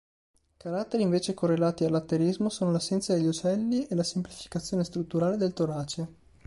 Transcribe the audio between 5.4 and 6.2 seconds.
torace.